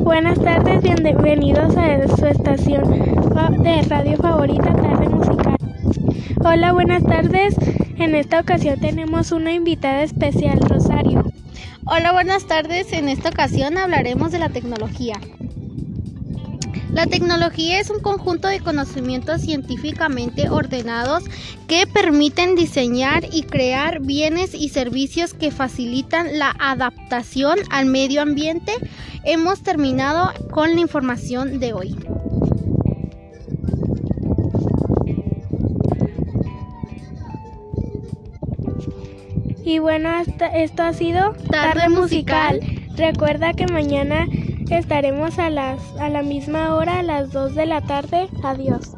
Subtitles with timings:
[0.00, 2.82] Buenas tardes, bienvenidos a su estación
[3.62, 5.56] de radio favorita, Tarde Musical.
[6.44, 7.54] Hola, buenas tardes.
[7.96, 11.24] En esta ocasión tenemos una invitada especial, Rosario.
[11.86, 12.92] Hola, buenas tardes.
[12.92, 15.18] En esta ocasión hablaremos de la tecnología.
[16.92, 21.24] La tecnología es un conjunto de conocimientos científicamente ordenados
[21.68, 28.72] que permiten diseñar y crear bienes y servicios que facilitan la adaptación al medio ambiente.
[29.24, 31.96] Hemos terminado con la información de hoy.
[39.64, 40.10] Y bueno,
[40.54, 42.58] esto ha sido Tarde, musical.
[42.96, 44.26] Recuerda que mañana
[44.78, 48.28] estaremos a, las, a la misma hora, a las 2 de la tarde.
[48.42, 48.94] Adiós.